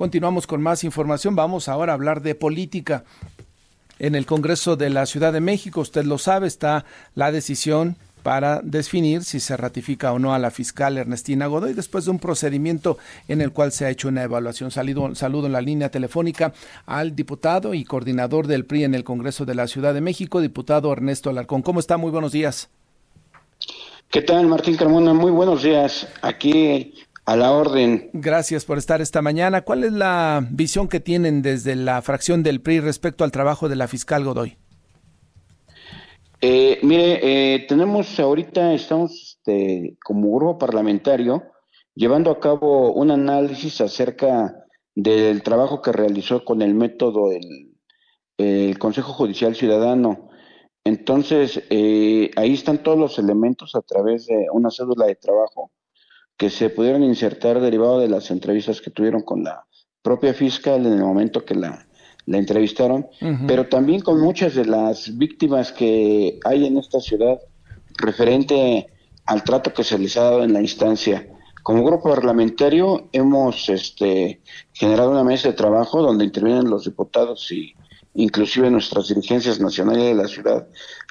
[0.00, 1.36] Continuamos con más información.
[1.36, 3.04] Vamos ahora a hablar de política.
[3.98, 8.62] En el Congreso de la Ciudad de México, usted lo sabe, está la decisión para
[8.62, 12.96] definir si se ratifica o no a la fiscal Ernestina Godoy después de un procedimiento
[13.28, 14.70] en el cual se ha hecho una evaluación.
[14.70, 16.54] Saludo, saludo en la línea telefónica
[16.86, 20.90] al diputado y coordinador del PRI en el Congreso de la Ciudad de México, diputado
[20.90, 21.60] Ernesto Alarcón.
[21.60, 21.98] ¿Cómo está?
[21.98, 22.70] Muy buenos días.
[24.10, 25.12] ¿Qué tal, Martín Carmona?
[25.12, 26.08] Muy buenos días.
[26.22, 26.94] Aquí
[27.30, 28.10] a la orden.
[28.12, 29.60] Gracias por estar esta mañana.
[29.62, 33.76] ¿Cuál es la visión que tienen desde la fracción del PRI respecto al trabajo de
[33.76, 34.56] la fiscal Godoy?
[36.40, 37.20] Eh, mire,
[37.54, 41.44] eh, tenemos ahorita, estamos este, como grupo parlamentario
[41.94, 44.66] llevando a cabo un análisis acerca
[44.96, 50.30] del trabajo que realizó con el método el, Consejo Judicial Ciudadano.
[50.82, 55.70] Entonces, eh, ahí están todos los elementos a través de una cédula de trabajo
[56.40, 59.66] que se pudieron insertar derivado de las entrevistas que tuvieron con la
[60.00, 61.86] propia fiscal en el momento que la
[62.26, 63.08] la entrevistaron,
[63.46, 67.38] pero también con muchas de las víctimas que hay en esta ciudad
[67.98, 68.86] referente
[69.26, 71.26] al trato que se les ha dado en la instancia.
[71.62, 74.40] Como grupo parlamentario hemos este,
[74.72, 77.74] generado una mesa de trabajo donde intervienen los diputados y
[78.14, 80.68] inclusive nuestras dirigencias nacionales de la ciudad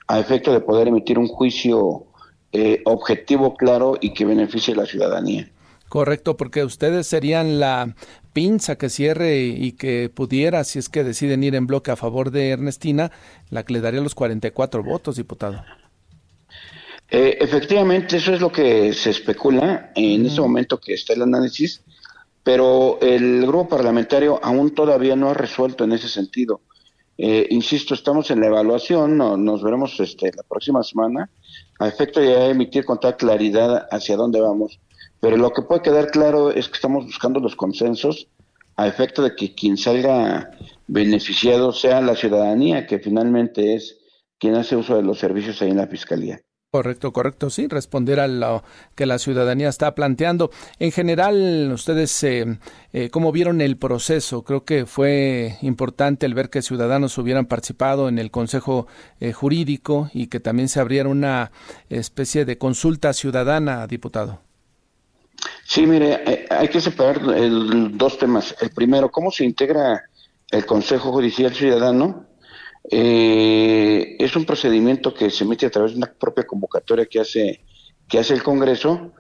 [0.07, 2.05] a efecto de poder emitir un juicio
[2.51, 5.49] eh, objetivo, claro y que beneficie a la ciudadanía.
[5.87, 7.95] Correcto, porque ustedes serían la
[8.33, 12.29] pinza que cierre y que pudiera, si es que deciden ir en bloque a favor
[12.29, 13.11] de Ernestina,
[13.49, 15.63] la que le daría los 44 votos, diputado.
[17.11, 21.81] Eh, efectivamente, eso es lo que se especula en este momento que está el análisis,
[22.43, 26.61] pero el grupo parlamentario aún todavía no ha resuelto en ese sentido.
[27.17, 31.29] Eh, insisto, estamos en la evaluación, nos veremos este, la próxima semana,
[31.79, 34.79] a efecto de emitir con toda claridad hacia dónde vamos
[35.19, 38.27] pero lo que puede quedar claro es que estamos buscando los consensos
[38.77, 40.51] a efecto de que quien salga
[40.87, 43.97] beneficiado sea la ciudadanía, que finalmente es
[44.37, 46.41] quien hace uso de los servicios ahí en la Fiscalía.
[46.71, 48.63] Correcto, correcto, sí, responder a lo
[48.93, 50.51] que la ciudadanía está planteando.
[50.77, 52.59] En general, ustedes, eh,
[52.93, 54.43] eh, ¿cómo vieron el proceso?
[54.43, 58.85] Creo que fue importante el ver que ciudadanos hubieran participado en el Consejo
[59.19, 61.51] eh, Jurídico y que también se abriera una
[61.89, 64.39] especie de consulta ciudadana, diputado.
[65.63, 67.19] Sí, mire, hay que separar
[67.97, 68.55] dos temas.
[68.61, 70.03] El primero, ¿cómo se integra
[70.51, 72.28] el Consejo Judicial Ciudadano?
[72.91, 77.63] Eh, es un procedimiento que se emite a través de una propia convocatoria que hace,
[78.07, 79.13] que hace el Congreso,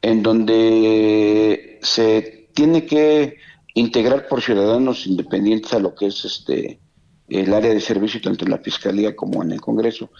[0.00, 3.36] en donde se tiene que
[3.74, 6.80] integrar por ciudadanos independientes a lo que es este
[7.28, 10.10] el área de servicio tanto en la Fiscalía como en el Congreso.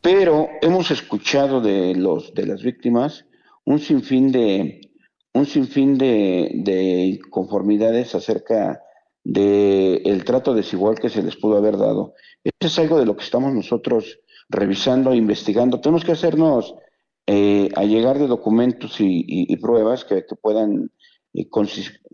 [0.00, 3.26] Pero hemos escuchado de los de las víctimas
[3.64, 4.80] un sinfín de
[5.32, 8.82] un sinfín de, de conformidades acerca
[9.24, 12.14] del el trato desigual que se les pudo haber dado.
[12.42, 15.80] Eso es algo de lo que estamos nosotros revisando, investigando.
[15.80, 16.74] Tenemos que hacernos
[17.26, 20.90] eh, a llegar de documentos y, pruebas que, puedan
[21.34, 21.48] eh,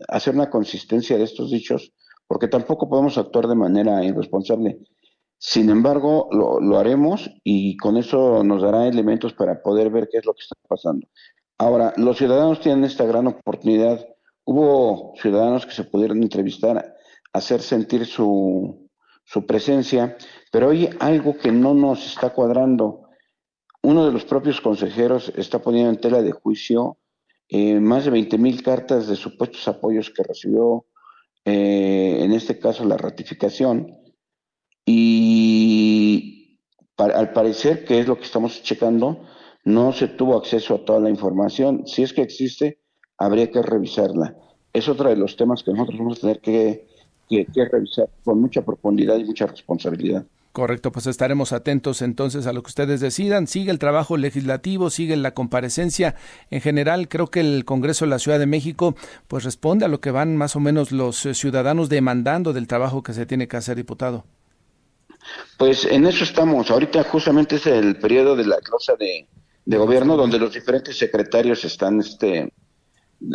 [0.09, 1.93] hacer una consistencia de estos dichos,
[2.27, 4.79] porque tampoco podemos actuar de manera irresponsable.
[5.39, 10.17] Sin embargo, lo, lo haremos y con eso nos dará elementos para poder ver qué
[10.17, 11.07] es lo que está pasando.
[11.57, 14.05] Ahora, los ciudadanos tienen esta gran oportunidad.
[14.45, 16.95] Hubo ciudadanos que se pudieron entrevistar,
[17.33, 18.89] hacer sentir su,
[19.23, 20.17] su presencia,
[20.51, 23.09] pero hay algo que no nos está cuadrando.
[23.83, 26.97] Uno de los propios consejeros está poniendo en tela de juicio
[27.49, 30.85] eh, más de 20 mil cartas de supuestos apoyos que recibió,
[31.45, 33.95] eh, en este caso la ratificación,
[34.85, 36.59] y
[36.97, 39.23] al parecer, que es lo que estamos checando,
[39.63, 41.85] no se tuvo acceso a toda la información.
[41.85, 42.79] Si es que existe,
[43.17, 44.35] habría que revisarla.
[44.73, 46.87] Es otro de los temas que nosotros vamos a tener que,
[47.29, 50.25] revisar con mucha profundidad y mucha responsabilidad.
[50.57, 53.45] Correcto, pues estaremos atentos entonces a lo que ustedes decidan.
[53.45, 56.15] Sigue el trabajo legislativo, sigue la comparecencia.
[56.49, 58.95] En general, creo que el Congreso de la Ciudad de México
[59.27, 63.03] pues responde a lo que van más o menos los eh, ciudadanos demandando del trabajo
[63.03, 64.25] que se tiene que hacer, diputado.
[65.59, 66.71] Pues en eso estamos.
[66.71, 69.27] Ahorita justamente es el periodo de la glosa de,
[69.63, 72.51] de gobierno donde los diferentes secretarios están este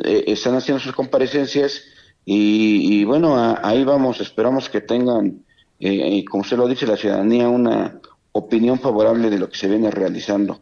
[0.04, 1.82] eh, están haciendo sus comparecencias
[2.24, 5.44] y, bueno ahí vamos esperamos que tengan
[5.80, 8.00] eh, como usted lo dice la ciudadanía una
[8.32, 10.60] opinión favorable de lo que se viene realizando.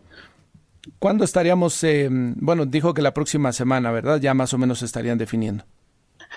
[0.98, 5.18] ¿Cuándo estaríamos eh, bueno dijo que la próxima semana verdad ya más o menos estarían
[5.18, 5.64] definiendo.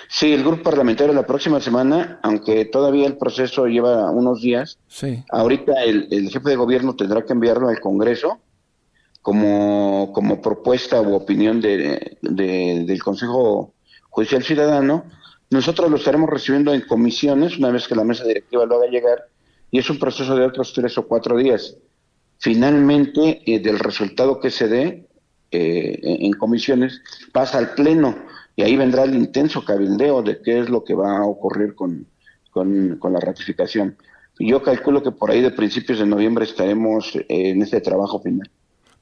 [0.10, 5.24] Sí, el grupo parlamentario la próxima semana, aunque todavía el proceso lleva unos días, sí.
[5.30, 8.40] ahorita el, el jefe de gobierno tendrá que enviarlo al Congreso
[9.24, 13.73] como, como propuesta u opinión de, del Consejo
[14.14, 15.06] Judicial Ciudadano
[15.50, 19.24] Nosotros lo estaremos recibiendo en comisiones una vez que la mesa directiva lo haga llegar
[19.72, 21.76] y es un proceso de otros tres o cuatro días.
[22.38, 25.08] Finalmente, eh, del resultado que se dé
[25.50, 27.02] eh, en comisiones,
[27.32, 28.16] pasa al Pleno
[28.56, 32.06] y ahí vendrá el intenso cabildeo de qué es lo que va a ocurrir con,
[32.52, 33.98] con, la ratificación.
[34.38, 38.48] Yo calculo que por ahí de principios de noviembre estaremos eh, en este trabajo final.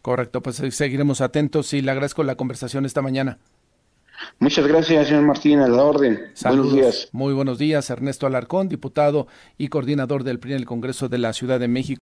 [0.01, 3.39] Correcto, pues seguiremos atentos y le agradezco la conversación esta mañana.
[4.39, 6.31] Muchas gracias, señor Martín, a la orden.
[6.43, 7.09] buenos días.
[7.11, 9.27] Muy buenos días, Ernesto Alarcón, diputado
[9.57, 11.99] y coordinador del PRI en el Congreso de la Ciudad de México.